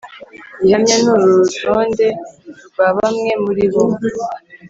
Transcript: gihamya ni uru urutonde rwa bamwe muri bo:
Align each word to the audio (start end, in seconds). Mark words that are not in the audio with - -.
gihamya 0.63 0.95
ni 1.01 1.07
uru 1.13 1.25
urutonde 1.33 2.07
rwa 2.71 2.87
bamwe 2.97 3.31
muri 3.43 3.65
bo: 3.73 3.83